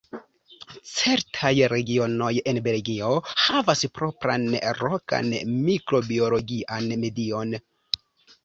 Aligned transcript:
Certaj 0.91 1.51
regionoj 1.73 2.31
en 2.53 2.59
Belgio 2.67 3.11
havas 3.43 3.85
propran, 3.99 4.49
lokan 4.81 5.31
mikrobiologian 5.69 6.93
medion. 7.07 7.59